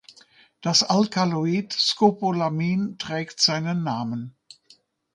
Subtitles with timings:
[0.61, 4.35] Das Alkaloid Scopolamin trägt seinen Namen.